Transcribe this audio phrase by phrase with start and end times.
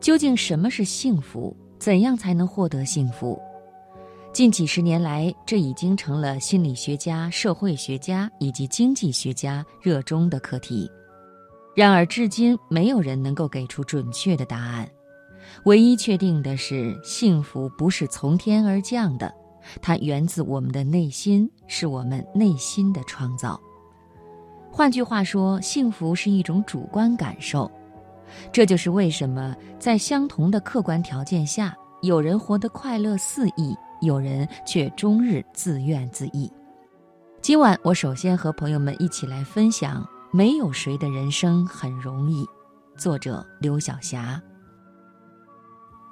[0.00, 1.54] 究竟什么是幸福？
[1.78, 3.40] 怎样才能获得幸福？
[4.32, 10.90] 近几十年来，这已经成了心理学家、社会学家以及经济学家热衷的课题。
[11.74, 14.88] 然而，至今没有人能够给出准确的答案。
[15.64, 19.32] 唯一确定的是，幸福不是从天而降的，
[19.82, 23.60] 它源自我们的内心，是我们内心的创造。
[24.70, 27.70] 换句话说，幸福是一种主观感受。
[28.52, 36.50] 这就是为什么在相同的客观条件下，有人活得快乐肆意，有人却终日自怨自艾。
[37.40, 40.06] 今晚，我首先和朋友们一起来分享。
[40.32, 42.46] 没有谁的人生很容易。
[42.96, 44.40] 作者刘晓霞。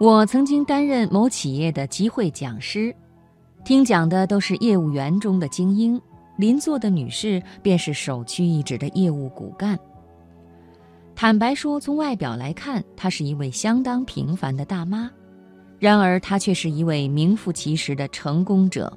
[0.00, 2.96] 我曾经担任某企业的集会讲师，
[3.62, 6.00] 听讲的都是业务员中的精英，
[6.38, 9.78] 邻座的女士便是首屈一指的业务骨干。
[11.16, 15.10] 坦白说，从外表来看，她是一位相当平凡的大妈，
[15.78, 18.92] 然而她却是一位名副其实的成功者。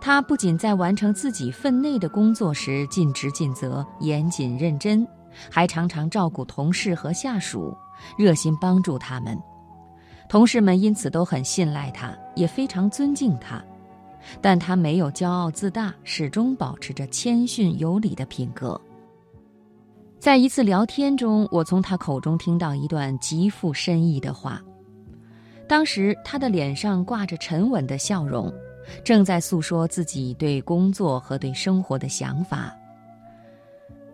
[0.00, 5.04] 她不仅在完成自己分内的工作时尽职尽责、严谨认真，
[5.50, 7.76] 还常常照顾同事和下属，
[8.16, 9.36] 热心帮助他们。
[10.28, 13.60] 同事们因此都很信赖他，也非常尊敬他。
[14.40, 18.80] 但他没有骄傲自大，始终保持着谦逊有礼的品格。
[20.20, 24.60] 在一次聊天中，我从他口中听到一段极富深意的话。
[25.66, 28.52] 当时他的脸上挂着沉稳的笑容。
[29.04, 32.74] 正在诉说自己对工作和对生活的想法。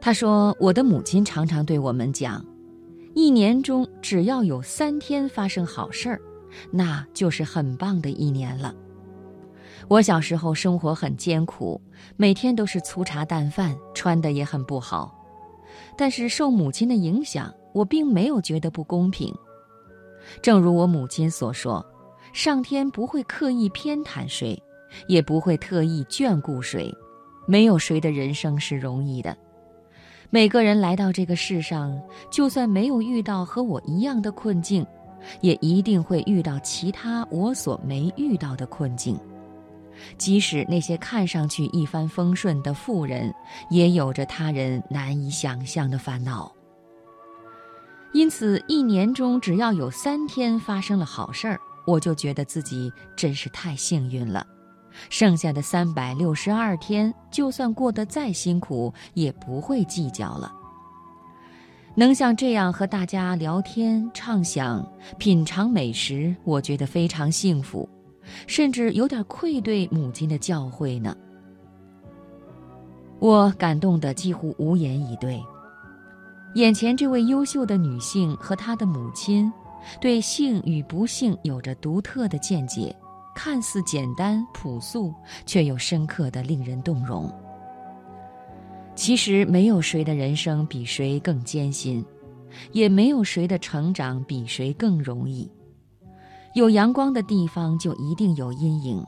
[0.00, 2.44] 他说：“我的母亲常常对我们讲，
[3.14, 6.20] 一年中只要有三天发生好事儿，
[6.70, 8.74] 那就是很棒的一年了。
[9.88, 11.80] 我小时候生活很艰苦，
[12.16, 15.15] 每天都是粗茶淡饭，穿的也很不好。
[15.96, 19.34] 但是受母亲的影响，我并没有觉得不公平。
[20.42, 21.84] 正如我母亲所说，
[22.32, 24.60] 上天不会刻意偏袒谁。”
[25.08, 26.94] 也不会特意眷顾谁，
[27.46, 29.36] 没有谁的人生是容易的。
[30.30, 32.00] 每个人来到这个世上，
[32.30, 34.86] 就算没有遇到和我一样的困境，
[35.42, 39.18] 也一定会遇到其他我所没遇到的困境。
[40.18, 43.32] 即使那些看上去一帆风顺的富人，
[43.70, 46.52] 也有着他人难以想象的烦恼。
[48.12, 54.46] 因此，一年中只要有三天发生了好事儿，我就觉得自己真是太幸运了。
[55.10, 60.50] 剩下的三百六十二天，就算过得再辛苦，也不会计较了。
[61.94, 64.86] 能像这样和大家聊天、畅想、
[65.18, 67.86] 品尝美食，我觉得非常幸福，
[68.46, 71.16] 甚至有点愧对母亲的教诲呢。
[73.18, 75.42] 我感动得几乎无言以对。
[76.54, 79.52] 眼前这位优秀的女性和她的母亲，
[80.00, 82.94] 对幸与不幸有着独特的见解。
[83.34, 85.12] 看似简单朴素，
[85.44, 87.30] 却又深刻的令人动容。
[88.94, 92.02] 其实，没有谁的人生比谁更艰辛，
[92.72, 95.50] 也没有谁的成长比谁更容易。
[96.56, 99.04] 有阳光的地方，就一定有阴影。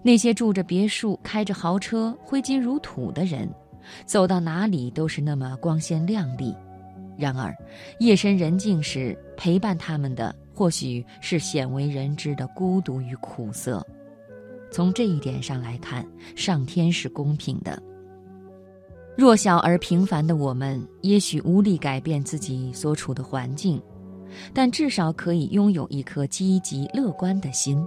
[0.00, 3.52] 那些住着别墅、开着豪车、挥金如土的人，
[4.06, 6.54] 走到哪里都是那么光鲜亮丽。
[7.18, 7.52] 然而，
[7.98, 10.32] 夜深人静时，陪伴他们的。
[10.54, 13.84] 或许是鲜为人知的孤独与苦涩。
[14.70, 16.06] 从这一点上来看，
[16.36, 17.82] 上天是公平的。
[19.16, 23.82] 弱小而平凡的我们，也许无力改变自己所处的环境，
[24.54, 27.86] 但至少可以拥有一颗积极乐观的心。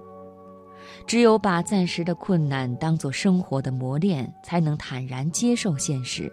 [1.07, 6.31] 只有把暂时的困难当作生活的磨练，才能坦然接受现实，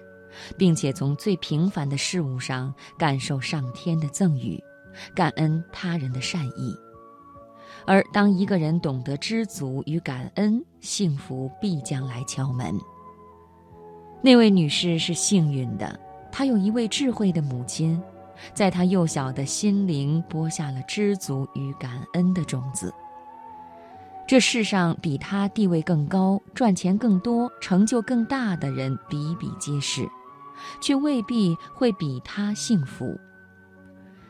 [0.56, 4.62] 并且从最平凡的事物上感受上天的赠予。
[5.14, 6.76] 感恩他人的善意，
[7.86, 12.78] 而当一个人懂得知足与感恩，幸福必将来敲门。
[14.20, 15.98] 那位女士是幸运的，
[16.30, 17.98] 她有一位智慧的母亲，
[18.54, 22.92] 在他幼小的心灵播下了知足与感恩的种子。
[24.26, 30.08] 这世上比他地位更高、赚钱更多、成就更大的人比比皆是，
[30.80, 33.18] 却未必会比他幸福。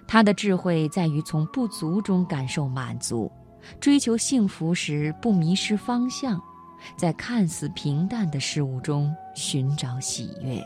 [0.08, 3.30] 他的智慧在于从不足中感受满足，
[3.80, 6.40] 追求幸福时不迷失方向，
[6.96, 10.60] 在看似平淡的事物中寻找喜悦。